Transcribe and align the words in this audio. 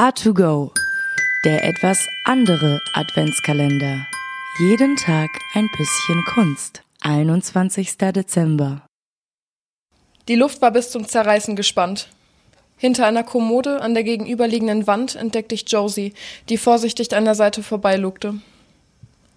A2Go, 0.00 0.70
der 1.44 1.62
etwas 1.62 2.08
andere 2.24 2.80
Adventskalender. 2.94 4.06
Jeden 4.58 4.96
Tag 4.96 5.28
ein 5.52 5.68
bisschen 5.76 6.24
Kunst. 6.24 6.82
21. 7.02 7.98
Dezember. 7.98 8.80
Die 10.26 10.36
Luft 10.36 10.62
war 10.62 10.70
bis 10.70 10.90
zum 10.90 11.06
Zerreißen 11.06 11.54
gespannt. 11.54 12.08
Hinter 12.78 13.04
einer 13.04 13.24
Kommode 13.24 13.82
an 13.82 13.92
der 13.92 14.02
gegenüberliegenden 14.02 14.86
Wand 14.86 15.16
entdeckte 15.16 15.54
ich 15.54 15.70
Josie, 15.70 16.14
die 16.48 16.56
vorsichtig 16.56 17.14
an 17.14 17.26
der 17.26 17.34
Seite 17.34 17.62
vorbeilugte. 17.62 18.40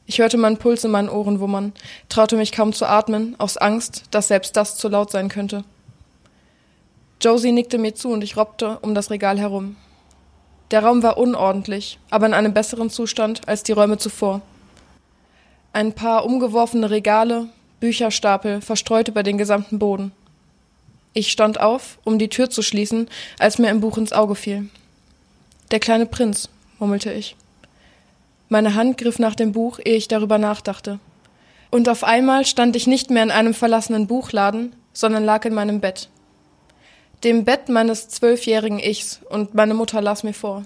Ich 0.05 0.19
hörte 0.19 0.37
meinen 0.37 0.59
Puls 0.59 0.85
in 0.85 0.91
meinen 0.91 1.09
Ohren 1.09 1.41
wummern, 1.41 1.73
traute 2.07 2.37
mich 2.37 2.53
kaum 2.53 2.71
zu 2.71 2.85
atmen, 2.85 3.35
aus 3.37 3.57
Angst, 3.57 4.03
dass 4.11 4.29
selbst 4.29 4.55
das 4.55 4.77
zu 4.77 4.87
laut 4.87 5.11
sein 5.11 5.27
könnte. 5.27 5.65
Josie 7.19 7.51
nickte 7.51 7.77
mir 7.77 7.95
zu 7.95 8.11
und 8.13 8.23
ich 8.23 8.37
robbte 8.37 8.79
um 8.79 8.95
das 8.95 9.11
Regal 9.11 9.37
herum. 9.37 9.75
Der 10.71 10.83
Raum 10.83 11.03
war 11.03 11.17
unordentlich, 11.17 11.99
aber 12.09 12.25
in 12.25 12.33
einem 12.33 12.53
besseren 12.53 12.89
Zustand 12.89 13.47
als 13.47 13.63
die 13.63 13.73
Räume 13.73 13.97
zuvor. 13.97 14.41
Ein 15.71 15.93
paar 15.93 16.25
umgeworfene 16.25 16.89
Regale, 16.89 17.47
Bücherstapel 17.79 18.61
verstreut 18.61 19.07
über 19.07 19.23
den 19.23 19.37
gesamten 19.37 19.79
Boden. 19.79 20.11
Ich 21.13 21.31
stand 21.31 21.59
auf, 21.59 21.99
um 22.03 22.17
die 22.17 22.29
Tür 22.29 22.49
zu 22.49 22.61
schließen, 22.61 23.07
als 23.37 23.59
mir 23.59 23.69
ein 23.69 23.81
Buch 23.81 23.97
ins 23.97 24.13
Auge 24.13 24.35
fiel. 24.35 24.69
Der 25.71 25.79
kleine 25.79 26.05
Prinz, 26.05 26.49
murmelte 26.79 27.11
ich. 27.11 27.35
Meine 28.49 28.75
Hand 28.75 28.97
griff 28.97 29.19
nach 29.19 29.35
dem 29.35 29.51
Buch, 29.51 29.79
ehe 29.83 29.95
ich 29.95 30.07
darüber 30.07 30.37
nachdachte. 30.37 30.99
Und 31.71 31.89
auf 31.89 32.03
einmal 32.03 32.45
stand 32.45 32.75
ich 32.75 32.85
nicht 32.87 33.09
mehr 33.09 33.23
in 33.23 33.31
einem 33.31 33.53
verlassenen 33.53 34.05
Buchladen, 34.05 34.75
sondern 34.93 35.23
lag 35.23 35.45
in 35.45 35.53
meinem 35.55 35.79
Bett. 35.79 36.09
Dem 37.23 37.45
Bett 37.45 37.69
meines 37.69 38.09
zwölfjährigen 38.09 38.79
Ichs, 38.79 39.21
und 39.29 39.53
meine 39.53 39.73
Mutter 39.73 40.01
las 40.01 40.23
mir 40.23 40.33
vor. 40.33 40.65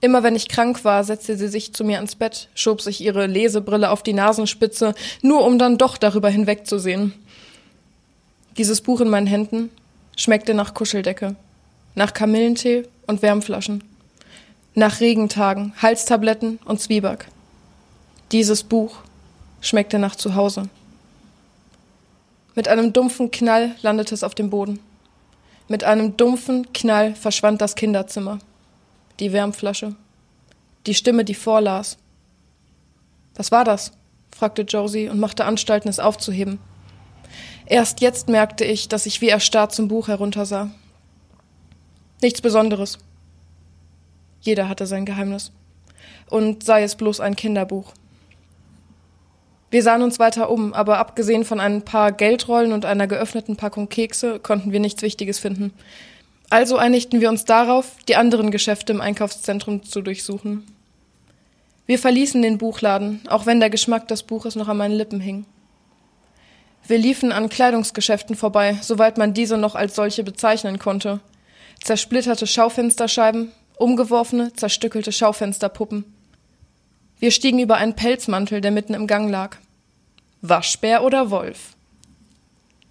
Immer 0.00 0.22
wenn 0.22 0.34
ich 0.34 0.48
krank 0.48 0.84
war, 0.84 1.04
setzte 1.04 1.36
sie 1.36 1.48
sich 1.48 1.74
zu 1.74 1.84
mir 1.84 1.96
ans 1.96 2.14
Bett, 2.14 2.48
schob 2.54 2.80
sich 2.80 3.02
ihre 3.02 3.26
Lesebrille 3.26 3.90
auf 3.90 4.02
die 4.02 4.12
Nasenspitze, 4.14 4.94
nur 5.20 5.44
um 5.44 5.58
dann 5.58 5.76
doch 5.76 5.98
darüber 5.98 6.30
hinwegzusehen. 6.30 7.12
Dieses 8.56 8.80
Buch 8.80 9.00
in 9.00 9.08
meinen 9.08 9.26
Händen 9.26 9.70
schmeckte 10.16 10.54
nach 10.54 10.74
Kuscheldecke, 10.74 11.36
nach 11.94 12.14
Kamillentee 12.14 12.84
und 13.06 13.20
Wärmflaschen, 13.20 13.84
nach 14.74 15.00
Regentagen, 15.00 15.74
Halstabletten 15.82 16.58
und 16.64 16.80
Zwieback. 16.80 17.26
Dieses 18.32 18.62
Buch 18.62 18.96
schmeckte 19.60 19.98
nach 19.98 20.16
Zuhause. 20.16 20.68
Mit 22.54 22.68
einem 22.68 22.92
dumpfen 22.92 23.30
Knall 23.30 23.74
landete 23.82 24.14
es 24.14 24.22
auf 24.22 24.34
dem 24.34 24.48
Boden. 24.48 24.78
Mit 25.68 25.84
einem 25.84 26.16
dumpfen 26.16 26.72
Knall 26.72 27.14
verschwand 27.14 27.60
das 27.60 27.74
Kinderzimmer 27.74 28.38
die 29.20 29.32
Wärmflasche, 29.32 29.94
die 30.86 30.94
Stimme, 30.94 31.24
die 31.24 31.34
vorlas. 31.34 31.98
Was 33.36 33.52
war 33.52 33.64
das? 33.64 33.92
fragte 34.34 34.62
Josie 34.62 35.08
und 35.08 35.20
machte 35.20 35.44
Anstalten, 35.44 35.88
es 35.88 36.00
aufzuheben. 36.00 36.58
Erst 37.66 38.00
jetzt 38.00 38.28
merkte 38.28 38.64
ich, 38.64 38.88
dass 38.88 39.06
ich 39.06 39.20
wie 39.20 39.28
erstarrt 39.28 39.72
zum 39.72 39.86
Buch 39.86 40.08
heruntersah. 40.08 40.70
Nichts 42.20 42.40
Besonderes. 42.40 42.98
Jeder 44.40 44.68
hatte 44.68 44.86
sein 44.86 45.06
Geheimnis. 45.06 45.52
Und 46.28 46.64
sei 46.64 46.82
es 46.82 46.96
bloß 46.96 47.20
ein 47.20 47.36
Kinderbuch. 47.36 47.92
Wir 49.74 49.82
sahen 49.82 50.02
uns 50.02 50.20
weiter 50.20 50.50
um, 50.50 50.72
aber 50.72 50.98
abgesehen 50.98 51.44
von 51.44 51.58
ein 51.58 51.82
paar 51.82 52.12
Geldrollen 52.12 52.72
und 52.72 52.84
einer 52.84 53.08
geöffneten 53.08 53.56
Packung 53.56 53.88
Kekse 53.88 54.38
konnten 54.38 54.70
wir 54.70 54.78
nichts 54.78 55.02
Wichtiges 55.02 55.40
finden. 55.40 55.72
Also 56.48 56.76
einigten 56.76 57.20
wir 57.20 57.28
uns 57.28 57.44
darauf, 57.44 57.90
die 58.06 58.14
anderen 58.14 58.52
Geschäfte 58.52 58.92
im 58.92 59.00
Einkaufszentrum 59.00 59.82
zu 59.82 60.00
durchsuchen. 60.00 60.64
Wir 61.86 61.98
verließen 61.98 62.40
den 62.40 62.56
Buchladen, 62.56 63.22
auch 63.26 63.46
wenn 63.46 63.58
der 63.58 63.68
Geschmack 63.68 64.06
des 64.06 64.22
Buches 64.22 64.54
noch 64.54 64.68
an 64.68 64.76
meinen 64.76 64.94
Lippen 64.94 65.18
hing. 65.18 65.44
Wir 66.86 66.98
liefen 66.98 67.32
an 67.32 67.48
Kleidungsgeschäften 67.48 68.36
vorbei, 68.36 68.78
soweit 68.80 69.18
man 69.18 69.34
diese 69.34 69.58
noch 69.58 69.74
als 69.74 69.96
solche 69.96 70.22
bezeichnen 70.22 70.78
konnte. 70.78 71.18
Zersplitterte 71.82 72.46
Schaufensterscheiben, 72.46 73.50
umgeworfene, 73.76 74.52
zerstückelte 74.52 75.10
Schaufensterpuppen. 75.10 76.04
Wir 77.18 77.32
stiegen 77.32 77.58
über 77.58 77.74
einen 77.74 77.96
Pelzmantel, 77.96 78.60
der 78.60 78.70
mitten 78.70 78.94
im 78.94 79.08
Gang 79.08 79.28
lag. 79.28 79.56
Waschbär 80.46 81.02
oder 81.02 81.30
Wolf? 81.30 81.74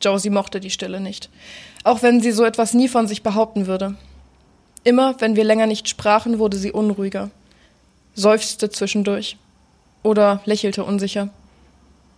Josie 0.02 0.30
mochte 0.30 0.60
die 0.60 0.72
Stille 0.72 1.00
nicht 1.00 1.30
auch 1.84 2.02
wenn 2.02 2.22
sie 2.22 2.32
so 2.32 2.44
etwas 2.44 2.74
nie 2.74 2.88
von 2.88 3.08
sich 3.08 3.24
behaupten 3.24 3.68
würde. 3.68 3.96
Immer, 4.84 5.20
wenn 5.20 5.36
wir 5.36 5.44
länger 5.44 5.68
nicht 5.68 5.88
sprachen, 5.88 6.40
wurde 6.40 6.58
sie 6.58 6.72
unruhiger, 6.72 7.30
seufzte 8.16 8.70
zwischendurch 8.70 9.38
oder 10.02 10.42
lächelte 10.46 10.84
unsicher. 10.84 11.30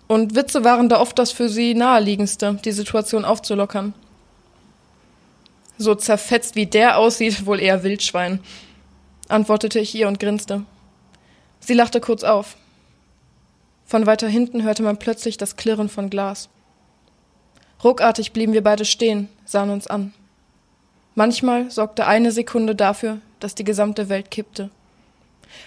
Und 0.07 0.35
Witze 0.35 0.63
waren 0.63 0.87
da 0.89 0.99
oft 0.99 1.17
das 1.17 1.31
für 1.31 1.49
sie 1.49 1.73
naheliegendste, 1.73 2.59
die 2.63 2.71
Situation 2.71 3.25
aufzulockern. 3.25 3.93
So 5.77 5.95
zerfetzt 5.95 6.55
wie 6.55 6.67
der 6.67 6.97
aussieht, 6.97 7.45
wohl 7.45 7.59
eher 7.59 7.83
Wildschwein, 7.83 8.39
antwortete 9.27 9.79
ich 9.79 9.93
ihr 9.95 10.07
und 10.07 10.19
grinste. 10.19 10.63
Sie 11.59 11.73
lachte 11.73 11.99
kurz 12.01 12.23
auf. 12.23 12.55
Von 13.85 14.07
weiter 14.07 14.27
hinten 14.27 14.63
hörte 14.63 14.83
man 14.83 14.97
plötzlich 14.97 15.37
das 15.37 15.55
Klirren 15.55 15.89
von 15.89 16.09
Glas. 16.09 16.49
Ruckartig 17.83 18.33
blieben 18.33 18.53
wir 18.53 18.63
beide 18.63 18.83
stehen, 18.83 19.29
sahen 19.45 19.69
uns 19.69 19.85
an. 19.87 20.13
Manchmal 21.13 21.69
sorgte 21.69 22.07
eine 22.07 22.31
Sekunde 22.31 22.75
dafür, 22.75 23.19
dass 23.39 23.55
die 23.55 23.63
gesamte 23.63 24.09
Welt 24.09 24.31
kippte. 24.31 24.69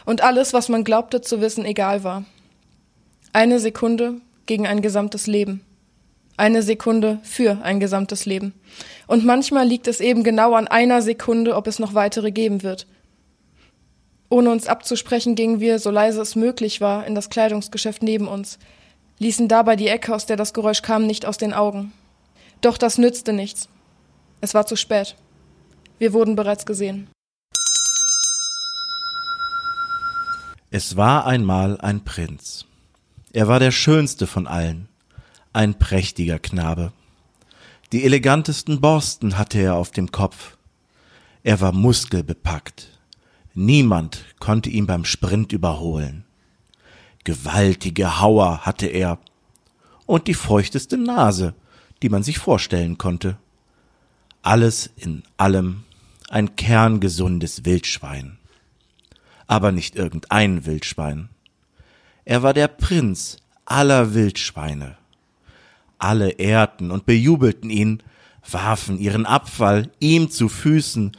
Und 0.05 0.23
alles, 0.23 0.53
was 0.53 0.69
man 0.69 0.85
glaubte 0.85 1.21
zu 1.21 1.41
wissen, 1.41 1.65
egal 1.65 2.03
war. 2.05 2.25
Eine 3.33 3.61
Sekunde 3.61 4.21
gegen 4.47 4.67
ein 4.67 4.83
gesamtes 4.83 5.27
Leben. 5.27 5.65
Eine 6.37 6.63
Sekunde 6.63 7.21
für 7.23 7.63
ein 7.63 7.81
gesamtes 7.81 8.27
Leben. 8.27 8.53
Und 9.07 9.25
manchmal 9.25 9.67
liegt 9.67 9.87
es 9.87 10.01
eben 10.01 10.25
genau 10.25 10.55
an 10.55 10.69
einer 10.69 11.03
Sekunde, 11.03 11.55
ob 11.57 11.67
es 11.67 11.79
noch 11.79 11.95
weitere 11.95 12.31
geben 12.31 12.63
wird. 12.63 12.87
Ohne 14.31 14.51
uns 14.51 14.67
abzusprechen, 14.67 15.35
gingen 15.35 15.61
wir, 15.61 15.79
so 15.79 15.91
leise 15.91 16.21
es 16.21 16.37
möglich 16.37 16.81
war, 16.81 17.07
in 17.07 17.15
das 17.15 17.31
Kleidungsgeschäft 17.31 18.03
neben 18.03 18.29
uns, 18.29 18.59
ließen 19.19 19.49
dabei 19.49 19.77
die 19.77 19.89
Ecke, 19.89 20.15
aus 20.15 20.27
der 20.27 20.37
das 20.37 20.53
Geräusch 20.53 20.83
kam, 20.83 21.07
nicht 21.07 21.25
aus 21.25 21.39
den 21.39 21.55
Augen. 21.55 21.93
Doch 22.61 22.77
das 22.77 22.99
nützte 22.99 23.33
nichts. 23.33 23.69
Es 24.41 24.55
war 24.55 24.67
zu 24.67 24.77
spät. 24.77 25.17
Wir 25.99 26.13
wurden 26.13 26.37
bereits 26.37 26.67
gesehen. 26.67 27.09
Es 30.71 30.97
war 30.97 31.27
einmal 31.27 31.81
ein 31.81 32.05
Prinz. 32.05 32.67
Er 33.33 33.49
war 33.49 33.59
der 33.59 33.71
schönste 33.71 34.27
von 34.27 34.47
allen, 34.47 34.89
ein 35.55 35.79
prächtiger 35.79 36.39
Knabe. 36.39 36.93
Die 37.93 38.05
elegantesten 38.05 38.83
Borsten 38.83 39.39
hatte 39.39 39.59
er 39.59 39.77
auf 39.77 39.91
dem 39.91 40.13
Kopf. 40.13 40.59
Er 41.43 41.61
war 41.63 41.73
muskelbepackt. 41.73 42.98
Niemand 43.61 44.25
konnte 44.39 44.71
ihn 44.71 44.87
beim 44.87 45.05
Sprint 45.05 45.53
überholen. 45.53 46.23
Gewaltige 47.25 48.21
Hauer 48.21 48.65
hatte 48.65 48.87
er 48.87 49.19
und 50.07 50.29
die 50.29 50.35
feuchteste 50.35 50.97
Nase, 50.97 51.55
die 52.01 52.09
man 52.09 52.23
sich 52.23 52.39
vorstellen 52.39 52.99
konnte. 52.99 53.37
Alles 54.43 54.89
in 54.95 55.25
allem 55.39 55.83
ein 56.29 56.55
kerngesundes 56.55 57.65
Wildschwein. 57.65 58.39
Aber 59.49 59.73
nicht 59.73 59.97
irgendein 59.97 60.65
Wildschwein. 60.65 61.29
Er 62.25 62.45
war 62.45 62.55
der 62.55 62.69
Prinz 62.69 63.39
aller 63.65 64.15
Wildschweine. 64.15 64.97
Alle 65.99 66.31
ehrten 66.31 66.93
und 66.93 67.07
bejubelten 67.07 67.71
ihn, 67.71 68.05
warfen 68.49 69.01
ihren 69.01 69.27
Abfall 69.27 69.91
ihm 69.99 70.31
zu 70.31 70.49
Füßen, 70.49 71.17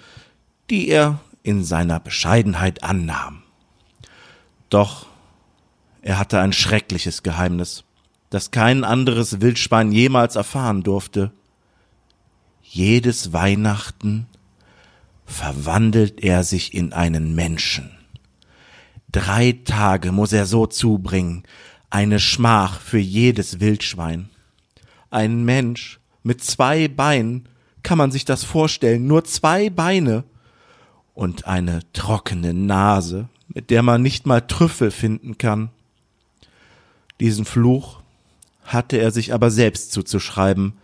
die 0.69 0.87
er 0.87 1.19
in 1.43 1.63
seiner 1.63 1.99
Bescheidenheit 1.99 2.83
annahm. 2.83 3.43
Doch 4.69 5.07
er 6.01 6.17
hatte 6.17 6.39
ein 6.39 6.53
schreckliches 6.53 7.23
Geheimnis, 7.23 7.83
das 8.29 8.51
kein 8.51 8.83
anderes 8.83 9.41
Wildschwein 9.41 9.91
jemals 9.91 10.35
erfahren 10.35 10.83
durfte. 10.83 11.31
Jedes 12.61 13.33
Weihnachten 13.33 14.27
verwandelt 15.25 16.23
er 16.23 16.43
sich 16.43 16.73
in 16.73 16.93
einen 16.93 17.35
Menschen. 17.35 17.91
Drei 19.11 19.59
Tage 19.65 20.11
muss 20.11 20.33
er 20.33 20.45
so 20.45 20.67
zubringen, 20.67 21.43
eine 21.89 22.19
Schmach 22.19 22.79
für 22.79 22.99
jedes 22.99 23.59
Wildschwein. 23.59 24.29
Ein 25.09 25.43
Mensch 25.43 25.99
mit 26.21 26.43
zwei 26.43 26.87
Beinen, 26.87 27.49
kann 27.81 27.97
man 27.97 28.11
sich 28.11 28.25
das 28.25 28.43
vorstellen, 28.43 29.07
nur 29.07 29.23
zwei 29.23 29.69
Beine 29.69 30.25
und 31.19 31.47
eine 31.47 31.81
trockene 31.91 32.53
Nase, 32.53 33.27
mit 33.49 33.71
der 33.71 33.83
man 33.83 34.01
nicht 34.01 34.25
mal 34.25 34.39
Trüffel 34.39 34.89
finden 34.89 35.37
kann. 35.37 35.69
Diesen 37.19 37.43
Fluch 37.43 37.99
hatte 38.63 38.95
er 38.95 39.11
sich 39.11 39.33
aber 39.33 39.51
selbst 39.51 39.91
zuzuschreiben, 39.91 40.77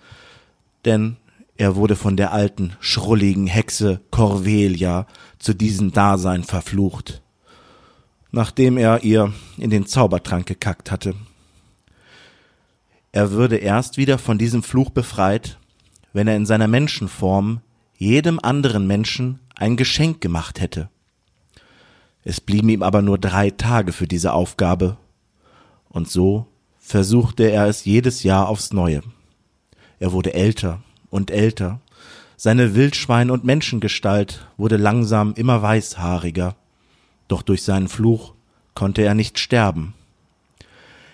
denn 0.84 1.16
Er 1.58 1.78
wurde 1.78 1.96
von 1.96 2.18
der 2.18 2.34
alten, 2.34 2.74
schrulligen 2.82 3.48
Hexe 3.48 4.02
Corvelia 4.12 5.08
zu 5.40 5.54
diesem 5.54 5.94
Dasein 5.94 6.44
verflucht, 6.44 7.22
nachdem 8.32 8.78
er 8.78 9.04
ihr 9.04 9.34
in 9.58 9.70
den 9.70 9.86
Zaubertrank 9.86 10.46
gekackt 10.46 10.92
hatte. 10.92 11.16
Er 13.14 13.32
würde 13.32 13.56
erst 13.56 13.96
wieder 13.96 14.18
von 14.18 14.38
diesem 14.38 14.64
Fluch 14.64 14.90
befreit, 14.90 15.58
wenn 16.12 16.28
er 16.28 16.36
in 16.36 16.46
seiner 16.46 16.68
Menschenform 16.68 17.62
jedem 17.98 18.40
anderen 18.42 18.86
Menschen 18.86 19.40
ein 19.56 19.78
Geschenk 19.78 20.22
gemacht 20.22 20.60
hätte. 20.60 20.90
Es 22.24 22.42
blieben 22.42 22.70
ihm 22.70 22.84
aber 22.84 23.02
nur 23.02 23.18
drei 23.18 23.52
Tage 23.52 23.92
für 23.92 24.08
diese 24.08 24.34
Aufgabe, 24.34 24.98
und 25.90 26.10
so 26.10 26.48
versuchte 26.80 27.44
er 27.44 27.68
es 27.68 27.86
jedes 27.86 28.24
Jahr 28.24 28.50
aufs 28.50 28.74
neue. 28.74 29.02
Er 30.00 30.12
wurde 30.12 30.34
älter 30.34 30.82
und 31.10 31.32
älter, 31.32 31.80
seine 32.38 32.76
Wildschwein 32.76 33.32
und 33.32 33.46
Menschengestalt 33.46 34.46
wurde 34.58 34.78
langsam 34.78 35.34
immer 35.36 35.62
weißhaariger, 35.62 36.56
doch 37.28 37.42
durch 37.42 37.64
seinen 37.64 37.88
Fluch 37.88 38.34
konnte 38.74 39.04
er 39.04 39.14
nicht 39.14 39.40
sterben. 39.40 39.94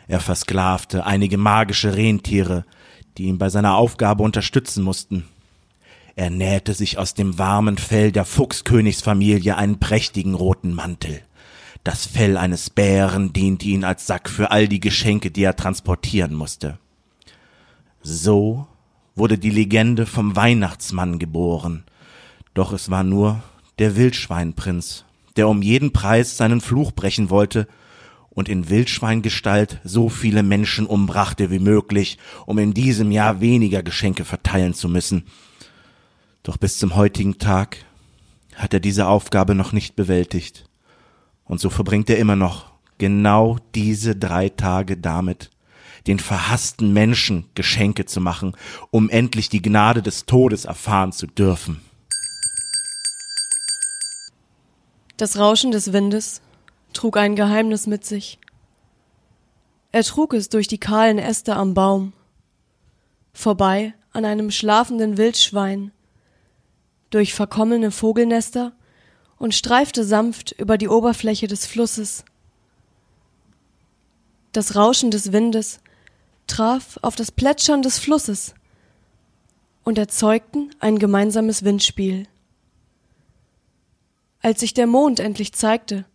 Er 0.08 0.20
versklavte 0.20 1.06
einige 1.06 1.38
magische 1.38 1.96
Rentiere, 1.96 2.66
die 3.18 3.26
ihn 3.26 3.38
bei 3.38 3.50
seiner 3.50 3.76
Aufgabe 3.76 4.24
unterstützen 4.24 4.84
mussten. 4.84 5.26
Er 6.16 6.30
nähte 6.30 6.74
sich 6.74 6.98
aus 6.98 7.14
dem 7.14 7.38
warmen 7.38 7.78
Fell 7.78 8.12
der 8.12 8.26
Fuchskönigsfamilie 8.26 9.56
einen 9.56 9.80
prächtigen 9.80 10.36
roten 10.36 10.74
Mantel. 10.74 11.22
Das 11.84 12.06
Fell 12.06 12.38
eines 12.38 12.70
Bären 12.70 13.34
diente 13.34 13.66
ihm 13.66 13.84
als 13.84 14.06
Sack 14.06 14.30
für 14.30 14.52
all 14.52 14.68
die 14.68 14.80
Geschenke, 14.80 15.32
die 15.32 15.44
er 15.44 15.56
transportieren 15.56 16.34
musste. 16.34 16.78
So 18.02 18.68
wurde 19.16 19.38
die 19.38 19.50
Legende 19.50 20.06
vom 20.06 20.36
Weihnachtsmann 20.36 21.18
geboren. 21.18 21.84
Doch 22.54 22.74
es 22.74 22.92
war 22.92 23.04
nur 23.04 23.42
der 23.80 23.96
Wildschweinprinz, 23.96 25.06
der 25.38 25.48
um 25.48 25.62
jeden 25.62 25.94
Preis 25.94 26.38
seinen 26.38 26.62
Fluch 26.62 26.92
brechen 26.92 27.30
wollte 27.30 27.68
und 28.30 28.48
in 28.48 28.70
Wildschweingestalt 28.70 29.80
so 29.84 30.10
viele 30.10 30.44
Menschen 30.44 30.86
umbrachte 30.86 31.52
wie 31.52 31.60
möglich, 31.60 32.18
um 32.46 32.58
in 32.58 32.74
diesem 32.74 33.12
Jahr 33.12 33.42
weniger 33.42 33.84
Geschenke 33.84 34.26
verteilen 34.26 34.74
zu 34.74 34.88
müssen. 34.88 35.26
Doch 36.44 36.58
bis 36.58 36.80
zum 36.80 36.96
heutigen 36.96 37.38
Tag 37.38 37.78
hat 38.56 38.74
er 38.74 38.80
diese 38.80 39.08
Aufgabe 39.08 39.56
noch 39.56 39.72
nicht 39.72 39.96
bewältigt. 39.96 40.66
Und 41.46 41.60
so 41.60 41.70
verbringt 41.70 42.10
er 42.10 42.18
immer 42.18 42.36
noch 42.36 42.72
genau 42.98 43.58
diese 43.76 44.16
drei 44.16 44.50
Tage 44.50 44.98
damit, 44.98 45.50
den 46.08 46.20
verhassten 46.20 46.94
Menschen 46.94 47.46
Geschenke 47.54 48.06
zu 48.06 48.22
machen, 48.22 48.56
um 48.90 49.10
endlich 49.10 49.50
die 49.50 49.62
Gnade 49.62 50.02
des 50.02 50.26
Todes 50.26 50.66
erfahren 50.66 51.12
zu 51.12 51.28
dürfen. 51.28 51.82
Das 55.18 55.38
Rauschen 55.38 55.72
des 55.72 55.94
Windes 55.94 56.42
trug 56.94 57.18
ein 57.18 57.36
Geheimnis 57.36 57.86
mit 57.86 58.06
sich. 58.06 58.40
Er 59.92 60.04
trug 60.04 60.34
es 60.34 60.50
durch 60.50 60.68
die 60.68 60.80
kahlen 60.80 61.20
Äste 61.20 61.56
am 61.56 61.76
Baum, 61.76 62.14
vorbei 63.34 63.94
an 64.14 64.26
einem 64.26 64.50
schlafenden 64.50 65.18
Wildschwein, 65.18 65.92
durch 67.12 67.34
verkommene 67.36 67.92
Vogelnester 67.92 68.74
und 69.38 69.54
streifte 69.54 70.04
sanft 70.04 70.52
über 70.54 70.78
die 70.78 70.88
Oberfläche 70.88 71.48
des 71.48 71.66
Flusses. 71.66 72.26
Das 74.52 74.76
Rauschen 74.76 75.12
des 75.12 75.32
Windes 75.32 75.80
traf 76.48 76.98
auf 77.02 77.16
das 77.16 77.32
Plätschern 77.32 77.82
des 77.82 78.00
Flusses 78.00 78.56
und 79.84 79.98
erzeugten 79.98 80.72
ein 80.80 81.00
gemeinsames 81.00 81.64
Windspiel. 81.64 82.28
Als 84.42 84.60
sich 84.60 84.74
der 84.74 84.88
Mond 84.88 85.20
endlich 85.20 85.54
zeigte, 85.54 86.06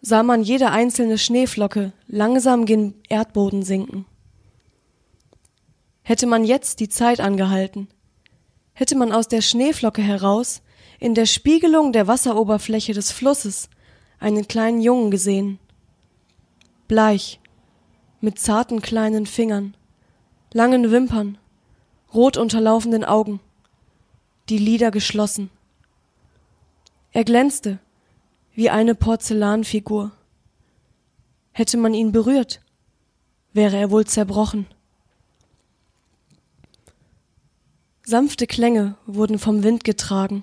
sah 0.00 0.22
man 0.22 0.42
jede 0.42 0.70
einzelne 0.70 1.18
Schneeflocke 1.18 1.92
langsam 2.06 2.64
gen 2.64 2.94
Erdboden 3.08 3.62
sinken. 3.62 4.06
Hätte 6.02 6.26
man 6.26 6.44
jetzt 6.44 6.80
die 6.80 6.88
Zeit 6.88 7.20
angehalten, 7.20 7.88
hätte 8.80 8.96
man 8.96 9.12
aus 9.12 9.28
der 9.28 9.42
Schneeflocke 9.42 10.00
heraus 10.00 10.62
in 11.00 11.14
der 11.14 11.26
Spiegelung 11.26 11.92
der 11.92 12.06
Wasseroberfläche 12.06 12.94
des 12.94 13.12
Flusses 13.12 13.68
einen 14.18 14.48
kleinen 14.48 14.80
Jungen 14.80 15.10
gesehen. 15.10 15.58
Bleich, 16.88 17.40
mit 18.22 18.38
zarten 18.38 18.80
kleinen 18.80 19.26
Fingern, 19.26 19.76
langen 20.54 20.90
Wimpern, 20.90 21.36
rot 22.14 22.38
unterlaufenden 22.38 23.04
Augen, 23.04 23.40
die 24.48 24.56
Lider 24.56 24.90
geschlossen. 24.90 25.50
Er 27.12 27.24
glänzte 27.24 27.80
wie 28.54 28.70
eine 28.70 28.94
Porzellanfigur. 28.94 30.10
Hätte 31.52 31.76
man 31.76 31.92
ihn 31.92 32.12
berührt, 32.12 32.62
wäre 33.52 33.76
er 33.76 33.90
wohl 33.90 34.06
zerbrochen. 34.06 34.66
Sanfte 38.02 38.46
Klänge 38.46 38.96
wurden 39.06 39.38
vom 39.38 39.62
Wind 39.62 39.84
getragen. 39.84 40.42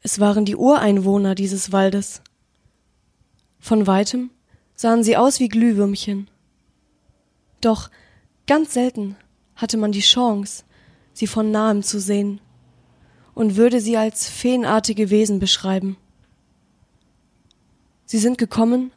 Es 0.00 0.20
waren 0.20 0.44
die 0.44 0.54
Ureinwohner 0.54 1.34
dieses 1.34 1.72
Waldes. 1.72 2.22
Von 3.58 3.88
weitem 3.88 4.30
sahen 4.76 5.02
sie 5.02 5.16
aus 5.16 5.40
wie 5.40 5.48
Glühwürmchen. 5.48 6.30
Doch 7.60 7.90
ganz 8.46 8.74
selten 8.74 9.16
hatte 9.56 9.76
man 9.76 9.90
die 9.90 10.00
Chance, 10.00 10.62
sie 11.12 11.26
von 11.26 11.50
nahem 11.50 11.82
zu 11.82 11.98
sehen 11.98 12.40
und 13.34 13.56
würde 13.56 13.80
sie 13.80 13.96
als 13.96 14.28
feenartige 14.28 15.10
Wesen 15.10 15.40
beschreiben. 15.40 15.96
Sie 18.04 18.18
sind 18.18 18.38
gekommen, 18.38 18.92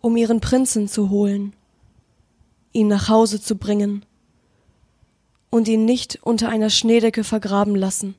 um 0.00 0.16
ihren 0.16 0.40
Prinzen 0.40 0.88
zu 0.88 1.08
holen, 1.08 1.54
ihn 2.72 2.88
nach 2.88 3.08
Hause 3.08 3.40
zu 3.40 3.56
bringen 3.56 4.04
und 5.50 5.68
ihn 5.68 5.84
nicht 5.84 6.20
unter 6.22 6.48
einer 6.48 6.70
Schneedecke 6.70 7.24
vergraben 7.24 7.74
lassen. 7.74 8.14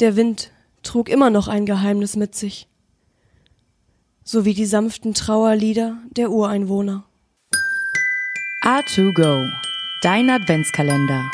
Der 0.00 0.16
Wind 0.16 0.50
trug 0.82 1.08
immer 1.08 1.30
noch 1.30 1.48
ein 1.48 1.66
Geheimnis 1.66 2.16
mit 2.16 2.34
sich, 2.34 2.66
sowie 4.24 4.54
die 4.54 4.66
sanften 4.66 5.14
Trauerlieder 5.14 5.98
der 6.10 6.30
Ureinwohner. 6.30 7.04
A2Go, 8.62 9.46
dein 10.02 10.30
Adventskalender. 10.30 11.30